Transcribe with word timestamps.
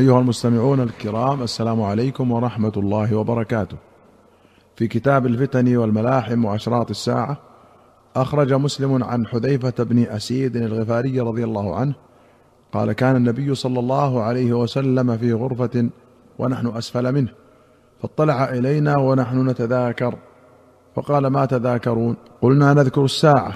أيها 0.00 0.20
المستمعون 0.20 0.80
الكرام 0.80 1.42
السلام 1.42 1.82
عليكم 1.82 2.32
ورحمة 2.32 2.72
الله 2.76 3.16
وبركاته. 3.16 3.76
في 4.76 4.88
كتاب 4.88 5.26
الفتن 5.26 5.76
والملاحم 5.76 6.44
وأشراط 6.44 6.90
الساعة 6.90 7.36
أخرج 8.16 8.52
مسلم 8.52 9.04
عن 9.04 9.26
حذيفة 9.26 9.84
بن 9.84 10.02
أسيد 10.02 10.56
الغفاري 10.56 11.20
رضي 11.20 11.44
الله 11.44 11.76
عنه 11.76 11.94
قال 12.72 12.92
كان 12.92 13.16
النبي 13.16 13.54
صلى 13.54 13.80
الله 13.80 14.22
عليه 14.22 14.52
وسلم 14.52 15.16
في 15.16 15.32
غرفة 15.32 15.90
ونحن 16.38 16.66
أسفل 16.66 17.12
منه 17.12 17.28
فاطلع 18.02 18.44
إلينا 18.44 18.96
ونحن 18.96 19.48
نتذاكر. 19.48 20.14
فقال 20.96 21.26
ما 21.26 21.44
تذاكرون؟ 21.44 22.16
قلنا 22.42 22.74
نذكر 22.74 23.04
الساعة. 23.04 23.52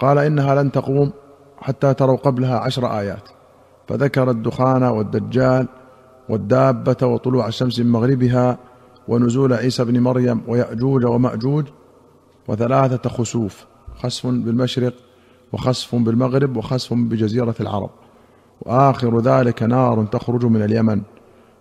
قال 0.00 0.18
إنها 0.18 0.62
لن 0.62 0.72
تقوم 0.72 1.12
حتى 1.58 1.94
تروا 1.94 2.16
قبلها 2.16 2.58
عشر 2.58 2.98
آيات. 2.98 3.33
فذكر 3.88 4.30
الدخان 4.30 4.82
والدجال 4.82 5.68
والدابة 6.28 7.06
وطلوع 7.06 7.48
الشمس 7.48 7.80
من 7.80 7.90
مغربها 7.90 8.58
ونزول 9.08 9.52
عيسى 9.52 9.84
بن 9.84 10.00
مريم 10.00 10.42
ويأجوج 10.48 11.04
ومأجوج 11.04 11.64
وثلاثة 12.48 13.10
خسوف 13.10 13.66
خسف 14.02 14.26
بالمشرق 14.26 14.94
وخسف 15.52 15.94
بالمغرب 15.94 16.56
وخسف 16.56 16.94
بجزيرة 16.94 17.54
العرب. 17.60 17.90
وآخر 18.62 19.20
ذلك 19.20 19.62
نار 19.62 20.04
تخرج 20.04 20.44
من 20.44 20.62
اليمن. 20.62 21.02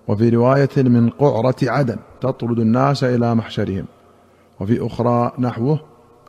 وفي 0.07 0.29
رواية 0.29 0.69
من 0.77 1.09
قعرة 1.09 1.55
عدن 1.63 1.97
تطرد 2.21 2.59
الناس 2.59 3.03
إلى 3.03 3.35
محشرهم. 3.35 3.85
وفي 4.59 4.85
أخرى 4.85 5.31
نحوه 5.39 5.79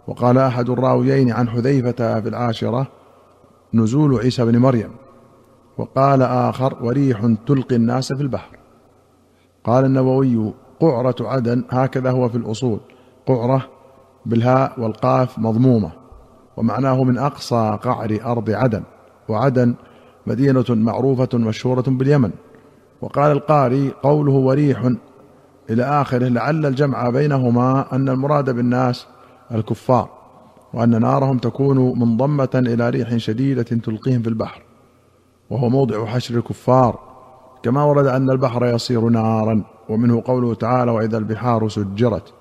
وقال 0.06 0.38
أحد 0.38 0.70
الراويين 0.70 1.32
عن 1.32 1.48
حذيفة 1.48 2.20
في 2.20 2.28
العاشرة 2.28 2.86
نزول 3.74 4.20
عيسى 4.20 4.44
بن 4.44 4.58
مريم. 4.58 4.90
وقال 5.78 6.22
آخر 6.22 6.84
وريح 6.84 7.34
تلقي 7.46 7.76
الناس 7.76 8.12
في 8.12 8.22
البحر. 8.22 8.56
قال 9.64 9.84
النووي 9.84 10.52
قعرة 10.80 11.16
عدن 11.20 11.64
هكذا 11.70 12.10
هو 12.10 12.28
في 12.28 12.36
الأصول. 12.38 12.80
قعرة 13.26 13.68
بالهاء 14.26 14.80
والقاف 14.80 15.38
مضمومة 15.38 15.92
ومعناه 16.56 17.04
من 17.04 17.18
أقصى 17.18 17.78
قعر 17.82 18.18
أرض 18.24 18.50
عدن 18.50 18.82
وعدن 19.28 19.74
مدينة 20.26 20.64
معروفة 20.70 21.28
مشهورة 21.34 21.84
باليمن. 21.86 22.30
وقال 23.00 23.32
القاري 23.32 23.90
قوله 24.02 24.32
وريح 24.32 24.90
إلى 25.70 25.82
آخره 25.82 26.28
لعل 26.28 26.66
الجمع 26.66 27.10
بينهما 27.10 27.86
أن 27.92 28.08
المراد 28.08 28.50
بالناس 28.50 29.06
الكفار 29.52 30.08
وأن 30.74 31.00
نارهم 31.00 31.38
تكون 31.38 31.98
منضمة 31.98 32.48
إلى 32.54 32.90
ريح 32.90 33.16
شديدة 33.16 33.62
تلقيهم 33.62 34.22
في 34.22 34.28
البحر. 34.28 34.62
وهو 35.50 35.68
موضع 35.68 36.06
حشر 36.06 36.36
الكفار 36.36 36.98
كما 37.62 37.84
ورد 37.84 38.06
أن 38.06 38.30
البحر 38.30 38.66
يصير 38.66 39.00
نارا 39.00 39.64
ومنه 39.88 40.22
قوله 40.26 40.54
تعالى 40.54 40.90
وإذا 40.90 41.18
البحار 41.18 41.68
سجرت 41.68 42.32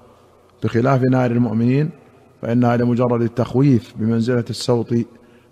بخلاف 0.64 1.02
نار 1.02 1.32
المؤمنين 1.32 1.90
فإنها 2.42 2.78
لمجرد 2.78 3.22
التخويف 3.22 3.94
بمنزلة 3.98 4.46
السوط 4.50 4.94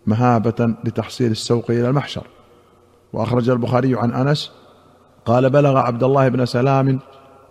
مهابة 0.08 0.76
لتحصيل 0.84 1.32
السوق 1.32 1.72
إلى 1.72 1.88
المحشر. 1.90 2.28
وأخرج 3.14 3.50
البخاري 3.50 3.96
عن 3.96 4.14
أنس 4.14 4.52
قال 5.26 5.50
بلغ 5.50 5.78
عبد 5.78 6.04
الله 6.04 6.28
بن 6.28 6.46
سلام 6.46 7.00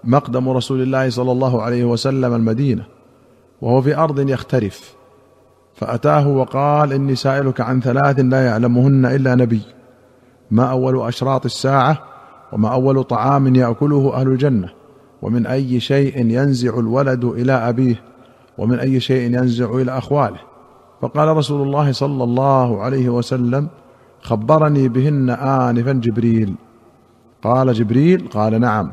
مقدم 0.04 0.48
رسول 0.48 0.82
الله 0.82 1.10
صلى 1.10 1.32
الله 1.32 1.62
عليه 1.62 1.84
وسلم 1.84 2.34
المدينة 2.34 2.84
وهو 3.60 3.82
في 3.82 3.96
أرض 3.96 4.30
يخترف 4.30 4.94
فأتاه 5.74 6.28
وقال 6.28 6.92
إني 6.92 7.14
سائلك 7.14 7.60
عن 7.60 7.80
ثلاث 7.80 8.20
لا 8.20 8.46
يعلمهن 8.46 9.06
إلا 9.06 9.34
نبي 9.34 9.60
ما 10.50 10.64
أول 10.64 11.08
أشراط 11.08 11.44
الساعة 11.44 11.98
وما 12.52 12.68
أول 12.68 13.04
طعام 13.04 13.54
يأكله 13.56 14.14
أهل 14.14 14.28
الجنة 14.28 14.68
ومن 15.22 15.46
أي 15.46 15.80
شيء 15.80 16.26
ينزع 16.26 16.78
الولد 16.78 17.24
إلى 17.24 17.52
أبيه 17.52 18.02
ومن 18.58 18.78
أي 18.78 19.00
شيء 19.00 19.38
ينزع 19.38 19.74
إلى 19.74 19.98
أخواله. 19.98 20.40
فقال 21.02 21.36
رسول 21.36 21.62
الله 21.62 21.92
صلى 21.92 22.24
الله 22.24 22.82
عليه 22.82 23.08
وسلم 23.08 23.68
خبرني 24.22 24.88
بهن 24.88 25.30
انفا 25.30 25.92
جبريل. 25.92 26.54
قال 27.42 27.72
جبريل 27.72 28.28
قال 28.28 28.60
نعم. 28.60 28.92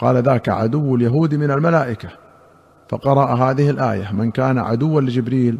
قال 0.00 0.22
ذاك 0.22 0.48
عدو 0.48 0.96
اليهود 0.96 1.34
من 1.34 1.50
الملائكة. 1.50 2.08
فقرأ 2.88 3.34
هذه 3.34 3.70
الآية 3.70 4.12
من 4.12 4.30
كان 4.30 4.58
عدوا 4.58 5.00
لجبريل 5.00 5.58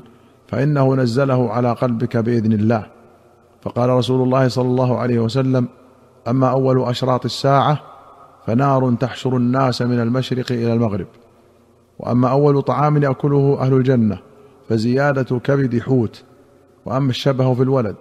فإنه 0.49 0.95
نزله 0.95 1.51
على 1.53 1.73
قلبك 1.73 2.17
بإذن 2.17 2.53
الله. 2.53 2.96
فقال 3.67 3.91
رسول 3.91 4.23
الله 4.23 4.49
صلى 4.49 4.69
الله 4.69 4.99
عليه 4.99 5.19
وسلم 5.19 5.69
أما 6.29 6.51
أول 6.51 6.83
أشراط 6.83 7.25
الساعة 7.25 7.79
فنار 8.47 8.95
تحشر 8.95 9.37
الناس 9.37 9.83
من 9.83 10.01
المشرق 10.01 10.53
إلى 10.53 10.73
المغرب 10.73 11.07
وأما 11.99 12.31
أول 12.31 12.63
طعام 12.63 13.03
يأكله 13.03 13.59
أهل 13.61 13.73
الجنة 13.75 14.19
فزيادة 14.69 15.39
كبد 15.39 15.79
حوت 15.79 16.25
وأما 16.85 17.11
الشبه 17.11 17.55
في 17.55 17.63
الولد 17.63 17.97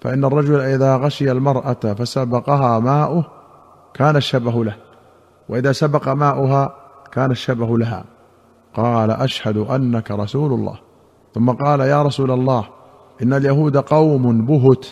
فإن 0.00 0.24
الرجل 0.24 0.60
إذا 0.60 0.96
غشي 0.96 1.32
المرأة 1.32 1.94
فسبقها 1.98 2.78
ماؤه 2.78 3.24
كان 3.94 4.16
الشبه 4.16 4.64
له 4.64 4.76
وإذا 5.48 5.72
سبق 5.72 6.08
ماؤها 6.08 6.74
كان 7.12 7.30
الشبه 7.30 7.78
لها. 7.78 8.04
قال 8.74 9.10
أشهد 9.10 9.56
أنك 9.56 10.10
رسول 10.10 10.52
الله. 10.52 10.78
ثم 11.34 11.50
قال 11.50 11.80
يا 11.80 12.02
رسول 12.02 12.30
الله 12.30 12.75
إن 13.22 13.32
اليهود 13.32 13.76
قوم 13.76 14.46
بهت 14.46 14.86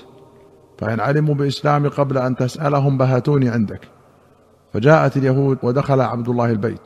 فإن 0.79 1.01
علموا 1.01 1.35
بإسلام 1.35 1.89
قبل 1.89 2.19
أن 2.19 2.37
تسألهم 2.37 2.99
بهتوني 2.99 3.49
عندك. 3.49 3.89
فجاءت 4.73 5.17
اليهود 5.17 5.59
ودخل 5.63 6.01
عبد 6.01 6.29
الله 6.29 6.51
البيت. 6.51 6.81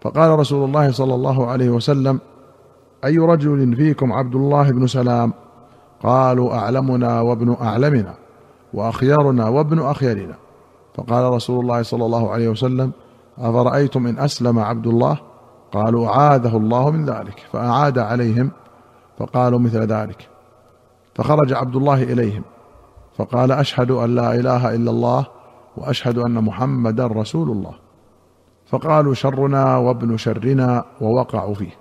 فقال 0.00 0.38
رسول 0.38 0.64
الله 0.64 0.90
صلى 0.90 1.14
الله 1.14 1.46
عليه 1.46 1.70
وسلم 1.70 2.20
أي 3.04 3.18
رجل 3.18 3.76
فيكم 3.76 4.12
عبد 4.12 4.34
الله 4.34 4.70
بن 4.70 4.86
سلام؟ 4.86 5.32
قالوا 6.02 6.54
أعلمنا 6.54 7.20
وابن 7.20 7.56
أعلمنا 7.60 8.14
واخيرنا 8.74 9.48
وابن 9.48 9.78
اخيرنا 9.78 10.34
فقال 10.94 11.32
رسول 11.32 11.60
الله 11.60 11.82
صلى 11.82 12.06
الله 12.06 12.30
عليه 12.30 12.48
وسلم 12.48 12.92
أفرأيتم 13.38 14.06
إن 14.06 14.18
أسلم 14.18 14.58
عبد 14.58 14.86
الله؟ 14.86 15.18
قالوا 15.72 16.06
اعاذه 16.08 16.56
الله 16.56 16.90
من 16.90 17.04
ذلك 17.04 17.46
فأعاد 17.52 17.98
عليهم 17.98 18.50
فقالوا 19.18 19.58
مثل 19.58 19.78
ذلك. 19.78 20.28
فخرج 21.18 21.52
عبد 21.52 21.76
الله 21.76 22.02
إليهم. 22.02 22.42
فقال 23.16 23.52
أشهد 23.52 23.90
أن 23.90 24.14
لا 24.14 24.34
إله 24.34 24.74
إلا 24.74 24.90
الله 24.90 25.26
وأشهد 25.76 26.18
أن 26.18 26.44
محمدا 26.44 27.06
رسول 27.06 27.50
الله. 27.50 27.74
فقالوا 28.66 29.14
شرنا 29.14 29.76
وابن 29.76 30.16
شرنا 30.16 30.84
ووقعوا 31.00 31.54
فيه. 31.54 31.76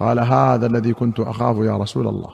قال 0.00 0.18
هذا 0.18 0.66
الذي 0.66 0.92
كنت 0.92 1.20
أخاف 1.20 1.56
يا 1.56 1.76
رسول 1.76 2.08
الله. 2.08 2.30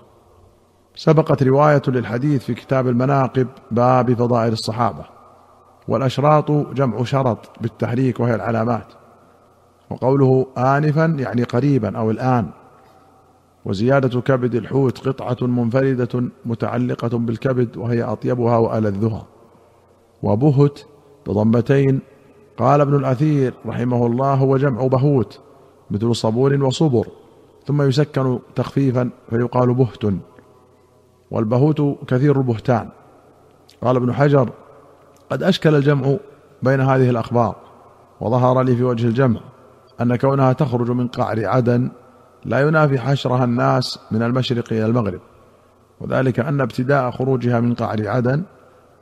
سبقت 0.94 1.43
رواية 1.43 1.82
للحديث 1.88 2.44
في 2.44 2.54
كتاب 2.54 2.88
المناقب 2.88 3.47
باب 3.71 4.15
فضائل 4.15 4.53
الصحابة. 4.53 5.04
والأشراط 5.88 6.50
جمع 6.50 7.04
شرط 7.04 7.50
بالتحريك 7.60 8.21
وهي 8.21 8.34
العلامات. 8.34 8.87
وقوله 9.91 10.47
آنفا 10.59 11.04
يعني 11.19 11.42
قريبا 11.42 11.98
أو 11.98 12.10
الآن. 12.10 12.50
وزيادة 13.65 14.21
كبد 14.21 14.54
الحوت 14.54 15.09
قطعة 15.09 15.47
منفردة 15.47 16.25
متعلقة 16.44 17.09
بالكبد 17.09 17.76
وهي 17.76 18.03
أطيبها 18.03 18.56
وألذها 18.56 19.26
وبهت 20.22 20.81
بضمتين 21.26 22.00
قال 22.59 22.81
ابن 22.81 22.94
الأثير 22.94 23.54
رحمه 23.66 24.06
الله 24.06 24.34
هو 24.34 24.56
جمع 24.56 24.87
بهوت 24.87 25.41
مثل 25.91 26.15
صبور 26.15 26.65
وصبر 26.65 27.06
ثم 27.66 27.82
يسكن 27.82 28.38
تخفيفا 28.54 29.10
فيقال 29.31 29.75
بهت. 29.75 30.04
والبهوت 31.31 31.82
كثير 32.09 32.37
البهتان. 32.37 32.88
قال 33.82 33.97
ابن 33.97 34.12
حجر 34.12 34.50
قد 35.31 35.42
أشكل 35.42 35.75
الجمع 35.75 36.16
بين 36.62 36.80
هذه 36.80 37.10
الأخبار 37.10 37.56
وظهر 38.21 38.63
لي 38.63 38.77
في 38.77 38.84
وجه 38.84 39.06
الجمع 39.06 39.41
أن 40.01 40.16
كونها 40.16 40.53
تخرج 40.53 40.91
من 40.91 41.09
قعر 41.09 41.47
عدن 41.47 41.91
لا 42.45 42.60
ينافي 42.60 42.98
حشرها 42.98 43.45
الناس 43.45 43.98
من 44.10 44.22
المشرق 44.22 44.72
إلى 44.72 44.87
المغرب. 44.87 45.21
وذلك 46.01 46.41
أن 46.41 46.60
ابتداء 46.60 47.10
خروجها 47.10 47.60
من 47.60 47.75
قعر 47.75 48.09
عدن 48.09 48.42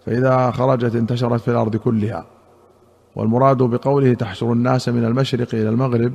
فإذا 0.07 0.51
خرجت 0.51 0.95
انتشرت 0.95 1.41
في 1.41 1.49
الأرض 1.49 1.77
كلها. 1.77 2.25
والمراد 3.17 3.57
بقوله 3.57 4.15
تحشر 4.15 4.53
الناس 4.53 4.89
من 4.89 5.05
المشرق 5.05 5.49
إلى 5.55 5.69
المغرب 5.69 6.13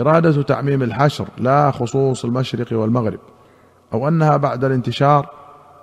إرادة 0.00 0.42
تعميم 0.42 0.82
الحشر 0.82 1.28
لا 1.38 1.70
خصوص 1.70 2.24
المشرق 2.24 2.66
والمغرب. 2.72 3.20
أو 3.92 4.08
أنها 4.08 4.36
بعد 4.36 4.64
الانتشار 4.64 5.30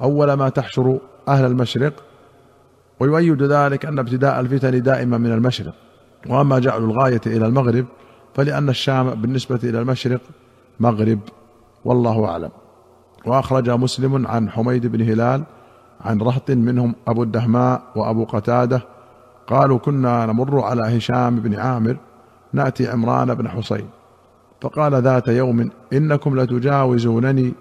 أول 0.02 0.34
ما 0.34 0.50
تحشر 0.50 0.98
أهل 1.28 1.46
المشرق. 1.46 1.94
ويؤيد 3.00 3.44
ذلك 3.44 3.86
أن 3.86 4.00
ابتداء 4.00 4.40
الفتن 4.40 4.82
دائما 4.82 5.18
من 5.18 5.32
المشرق. 5.32 5.74
وأما 6.28 6.60
جعل 6.60 6.84
الغاية 6.84 7.22
إلى 7.28 7.46
المغرب 7.46 7.86
فلأن 8.34 8.70
الشام 8.70 9.10
بالنسبة 9.10 9.60
إلى 9.64 9.80
المشرق 9.80 10.22
مغرب 10.80 11.20
والله 11.86 12.26
أعلم. 12.26 12.50
وأخرج 13.26 13.70
مسلم 13.70 14.28
عن 14.28 14.50
حميد 14.50 14.88
بن 14.88 15.02
هلال 15.02 15.44
عن 16.02 16.22
رهط 16.22 16.52
منهم 16.52 16.96
أبو 17.08 17.24
الدهماء 17.24 17.82
وأبو 17.96 18.24
قتادة 18.24 18.82
قالوا 19.48 19.78
كنا 19.78 20.26
نمر 20.26 20.62
على 20.62 20.98
هشام 20.98 21.40
بن 21.40 21.56
عامر 21.56 21.98
نأتي 22.54 22.88
عمران 22.88 23.34
بن 23.34 23.50
حصين 23.50 23.90
فقال 24.62 25.04
ذات 25.04 25.28
يوم 25.28 25.70
إنكم 25.94 26.40
لتجاوزونني 26.40 27.54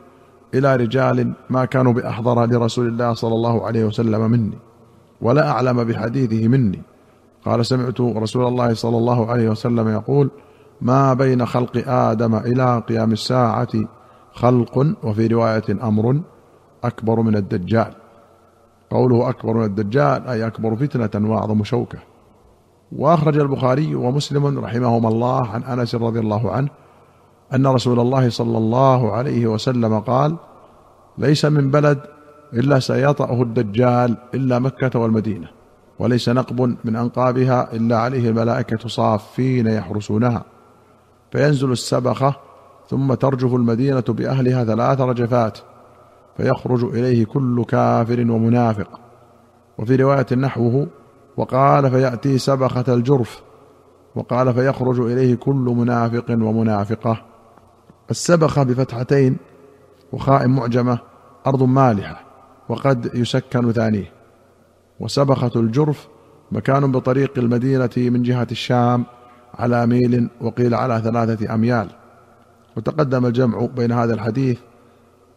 إلى 0.55 0.77
رجال 0.77 1.33
ما 1.51 1.65
كانوا 1.65 1.93
بأحضر 1.93 2.47
لرسول 2.47 2.89
الله 2.89 3.15
صلى 3.15 3.35
الله 3.35 3.67
عليه 3.67 3.85
وسلم 3.85 4.31
مني 4.31 4.59
ولا 5.21 5.51
أعلم 5.51 5.85
بحديثه 5.85 6.49
مني. 6.49 6.83
قال 7.45 7.67
سمعت 7.67 8.01
رسول 8.01 8.47
الله 8.47 8.75
صلى 8.75 8.97
الله 8.97 9.31
عليه 9.31 9.49
وسلم 9.49 9.89
يقول 9.89 10.31
ما 10.81 11.15
بين 11.15 11.47
خلق 11.47 11.89
آدم 11.89 12.35
إلى 12.35 12.83
قيام 12.89 13.13
الساعة 13.13 13.69
خلق 14.33 14.95
وفي 15.03 15.27
رواية 15.27 15.65
أمر 15.83 16.21
أكبر 16.85 17.21
من 17.21 17.37
الدجال. 17.37 17.95
قوله 18.91 19.29
أكبر 19.29 19.55
من 19.55 19.65
الدجال 19.65 20.27
أي 20.27 20.47
أكبر 20.47 20.77
فتنة 20.77 21.31
وأعظم 21.31 21.65
شوكة. 21.65 21.99
وأخرج 22.93 23.39
البخاري 23.39 23.95
ومسلم 23.95 24.59
رحمهما 24.59 25.09
الله 25.09 25.49
عن 25.49 25.63
أنس 25.63 25.95
رضي 25.95 26.21
الله 26.21 26.53
عنه 26.53 26.69
أن 27.55 27.67
رسول 27.67 28.01
الله 28.01 28.31
صلى 28.31 28.59
الله 28.59 29.13
عليه 29.13 29.47
وسلم 29.47 29.99
قال 30.01 30.37
ليس 31.19 31.45
من 31.45 31.71
بلد 31.71 31.99
إلا 32.53 32.79
سيطأه 32.79 33.43
الدجال 33.43 34.17
إلا 34.35 34.59
مكة 34.59 34.99
والمدينة 34.99 35.49
وليس 35.99 36.29
نقب 36.29 36.77
من 36.85 36.97
أنقابها 36.97 37.73
إلا 37.73 37.99
عليه 37.99 38.29
الملائكة 38.29 38.89
صافين 38.89 39.67
يحرسونها. 39.67 40.45
فينزل 41.33 41.73
السبخه 41.73 42.35
ثم 42.89 43.15
ترجف 43.15 43.55
المدينة 43.55 44.05
بأهلها 44.09 44.65
ثلاث 44.65 45.01
رجفات 45.01 45.59
فيخرج 46.37 46.85
إليه 46.85 47.25
كل 47.25 47.65
كافر 47.65 48.21
ومنافق. 48.21 49.01
وفي 49.79 49.97
رواية 49.97 50.27
نحوه 50.37 50.87
وقال 51.37 51.91
فيأتي 51.91 52.39
سبخة 52.39 52.85
الجرف 52.89 53.43
وقال 54.15 54.55
فيخرج 54.55 55.01
إليه 55.01 55.35
كل 55.35 55.75
منافق 55.77 56.25
ومنافقة. 56.31 57.23
السبخه 58.11 58.63
بفتحتين 58.63 59.37
وخاء 60.13 60.49
معجمة 60.49 60.99
أرض 61.47 61.63
مالحة 61.63 62.25
وقد 62.69 63.11
يسكن 63.15 63.73
ثانية. 63.73 64.13
وسبخة 65.01 65.51
الجرف 65.57 66.09
مكان 66.53 66.93
بطريق 66.93 67.39
المدينة 67.39 67.91
من 67.97 68.23
جهة 68.23 68.47
الشام 68.51 69.05
على 69.59 69.87
ميل 69.87 70.29
وقيل 70.41 70.75
على 70.75 71.01
ثلاثة 71.01 71.55
أميال. 71.55 71.89
وتقدم 72.77 73.27
الجمع 73.27 73.67
بين 73.77 73.93
هذا 73.93 74.15
الحديث 74.15 74.59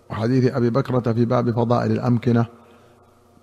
وحديث 0.10 0.56
أبي 0.56 0.70
بكرة 0.70 1.14
في 1.14 1.26
باب 1.26 1.52
فضائل 1.52 1.92
الأمكنة 1.92 2.46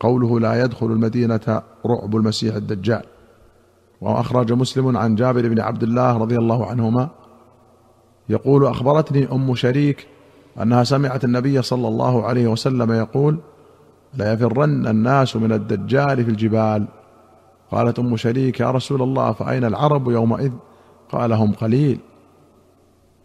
قوله 0.01 0.41
لا 0.41 0.65
يدخل 0.65 0.87
المدينة 0.87 1.63
رعب 1.87 2.17
المسيح 2.17 2.55
الدجال. 2.55 3.03
وأخرج 4.01 4.53
مسلم 4.53 4.97
عن 4.97 5.15
جابر 5.15 5.49
بن 5.49 5.61
عبد 5.61 5.83
الله 5.83 6.17
رضي 6.17 6.37
الله 6.37 6.67
عنهما 6.67 7.09
يقول 8.29 8.67
أخبرتني 8.67 9.33
أم 9.33 9.55
شريك 9.55 10.07
أنها 10.63 10.85
سمعت 10.85 11.25
النبي 11.25 11.63
صلى 11.63 11.89
الله 11.89 12.27
عليه 12.27 12.49
وسلم 12.49 12.93
يقول 12.93 13.39
لا 14.15 14.33
يفرن 14.33 14.87
الناس 14.87 15.37
من 15.37 15.53
الدجال 15.53 16.25
في 16.25 16.31
الجبال 16.31 16.87
قالت 17.71 17.99
أم 17.99 18.17
شريك 18.17 18.61
يا 18.61 18.71
رسول 18.71 19.03
الله 19.03 19.33
فاين 19.33 19.65
العرب 19.65 20.11
يومئذ؟ 20.11 20.53
قال 21.13 21.33
هم 21.33 21.53
قليل. 21.53 21.99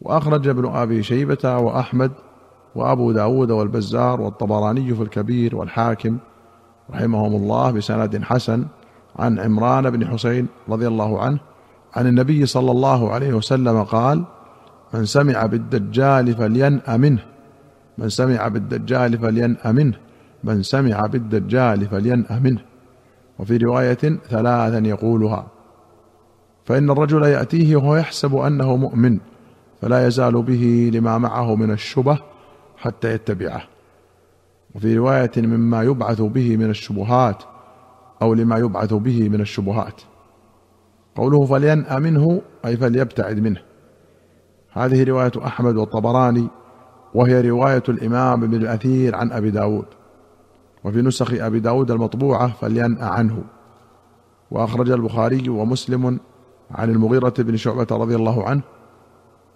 وأخرج 0.01 0.47
ابن 0.47 0.65
أبي 0.65 1.03
شيبة 1.03 1.57
وأحمد 1.57 2.11
وأبو 2.75 3.11
داود 3.11 3.51
والبزار 3.51 4.21
والطبراني 4.21 4.95
في 4.95 5.01
الكبير 5.03 5.55
والحاكم 5.55 6.17
رحمهم 6.91 7.35
الله 7.35 7.71
بسند 7.71 8.23
حسن 8.23 8.65
عن 9.19 9.39
عمران 9.39 9.89
بن 9.89 10.07
حسين 10.07 10.47
رضي 10.69 10.87
الله 10.87 11.21
عنه 11.21 11.39
عن 11.95 12.07
النبي 12.07 12.45
صلى 12.45 12.71
الله 12.71 13.11
عليه 13.11 13.33
وسلم 13.33 13.83
قال 13.83 14.23
من 14.93 15.05
سمع 15.05 15.45
بالدجال 15.45 16.35
فلينأ 16.35 16.97
منه. 16.97 17.23
من 17.97 18.09
سمع 18.09 18.47
بالدجال 18.47 19.17
فلينأ 19.17 19.71
منه. 19.71 19.97
من 20.43 20.63
سمع 20.63 21.05
بالدجال 21.05 21.87
فلينأ 21.87 22.39
منه. 22.39 22.61
وفي 23.43 23.57
رواية 23.57 24.19
ثلاثا 24.29 24.87
يقولها 24.87 25.47
فإن 26.65 26.89
الرجل 26.89 27.23
يأتيه 27.23 27.75
وهو 27.75 27.95
يحسب 27.95 28.35
أنه 28.35 28.75
مؤمن 28.75 29.19
فلا 29.81 30.07
يزال 30.07 30.41
به 30.41 30.91
لما 30.93 31.17
معه 31.17 31.55
من 31.55 31.71
الشبه 31.71 32.19
حتى 32.77 33.13
يتبعه. 33.13 33.63
وفي 34.75 34.97
رواية 34.97 35.31
مما 35.37 35.83
يبعث 35.83 36.21
به 36.21 36.57
من 36.57 36.69
الشبهات 36.69 37.43
أو 38.21 38.33
لما 38.33 38.57
يبعث 38.57 38.93
به 38.93 39.29
من 39.29 39.41
الشبهات. 39.41 40.01
قوله 41.15 41.45
فلينأ 41.45 41.99
منه 41.99 42.41
أي 42.65 42.77
فليبتعد 42.77 43.39
منه. 43.39 43.61
هذه 44.71 45.03
رواية 45.03 45.31
أحمد 45.45 45.75
والطبراني 45.75 46.47
وهي 47.13 47.49
رواية 47.49 47.83
الإمام 47.89 48.43
ابن 48.43 48.55
الأثير 48.55 49.15
عن 49.15 49.31
أبي 49.31 49.51
داود. 49.51 49.85
وفي 50.83 51.01
نسخ 51.01 51.33
أبي 51.33 51.59
داود 51.59 51.91
المطبوعة 51.91 52.47
فلينأ 52.47 53.05
عنه. 53.05 53.43
وأخرج 54.51 54.91
البخاري 54.91 55.49
ومسلم 55.49 56.19
عن 56.71 56.89
المغيرة 56.89 57.33
بن 57.37 57.57
شعبة 57.57 57.87
رضي 57.91 58.15
الله 58.15 58.43
عنه 58.43 58.61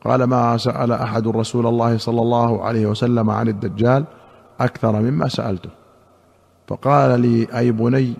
قال 0.05 0.23
ما 0.23 0.57
سأل 0.57 0.91
أحد 0.91 1.27
رسول 1.27 1.67
الله 1.67 1.97
صلى 1.97 2.21
الله 2.21 2.63
عليه 2.63 2.85
وسلم 2.85 3.29
عن 3.29 3.47
الدجال 3.47 4.05
أكثر 4.59 5.01
مما 5.01 5.27
سألته. 5.27 5.69
فقال 6.67 7.19
لي 7.19 7.47
أي 7.57 7.71
بني 7.71 8.13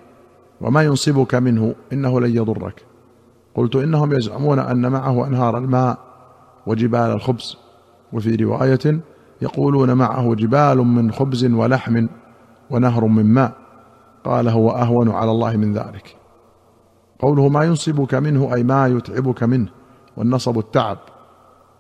وما 0.62 0.84
ينصبك 0.84 1.36
منه؟ 1.36 1.76
إنه 1.94 2.22
لن 2.22 2.36
يضرك. 2.36 2.86
قلت 3.56 3.76
إنهم 3.76 4.14
يزعمون 4.14 4.60
أن 4.60 4.92
معه 4.92 5.28
أنهار 5.28 5.58
الماء 5.58 5.98
وجبال 6.68 7.12
الخبز. 7.12 7.58
وفي 8.14 8.36
رواية 8.36 9.00
يقولون 9.42 9.94
معه 9.94 10.36
جبال 10.36 10.78
من 10.78 11.12
خبز 11.12 11.46
ولحم 11.46 12.08
ونهر 12.70 13.06
من 13.06 13.26
ماء. 13.26 13.54
قال 14.24 14.50
هو 14.50 14.70
أهون 14.70 15.12
على 15.12 15.32
الله 15.32 15.58
من 15.58 15.74
ذلك. 15.74 16.16
قوله 17.20 17.50
ما 17.50 17.64
ينصبك 17.64 18.16
منه 18.16 18.54
أي 18.54 18.64
ما 18.64 18.88
يتعبك 18.88 19.44
منه 19.44 19.68
والنصب 20.18 20.60
التعب. 20.60 20.98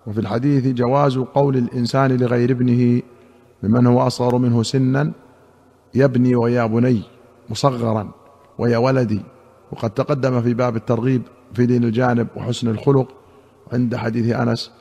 وفي 0.07 0.19
الحديث 0.19 0.68
جواز 0.68 1.18
قول 1.18 1.57
الإنسان 1.57 2.12
لغير 2.12 2.51
ابنه 2.51 3.01
ممن 3.63 3.88
هو 3.88 4.07
أصغر 4.07 4.38
منه 4.38 4.63
سنا 4.63 5.12
يا 5.95 6.06
ابني 6.06 6.36
ويا 6.36 6.66
بني 6.66 7.01
مصغرا 7.50 8.12
ويا 8.57 8.78
ولدي. 8.78 9.22
وقد 9.72 9.89
تقدم 9.89 10.42
في 10.42 10.54
باب 10.54 10.75
الترغيب 10.75 11.22
في 11.54 11.66
دين 11.66 11.84
الجانب 11.84 12.27
وحسن 12.36 12.67
الخلق 12.67 13.08
عند 13.74 13.96
حديث 13.96 14.36
أنس 14.36 14.72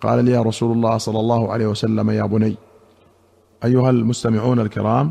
قال 0.00 0.24
لي 0.24 0.36
رسول 0.36 0.72
الله 0.72 0.98
صلى 0.98 1.20
الله 1.20 1.52
عليه 1.52 1.66
وسلم 1.66 2.10
يا 2.10 2.26
بني. 2.26 2.56
أيها 3.64 3.90
المستمعون 3.90 4.60
الكرام 4.60 5.10